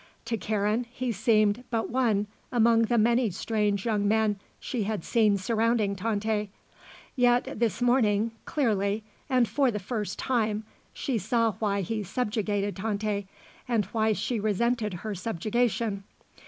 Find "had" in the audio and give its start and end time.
4.81-5.03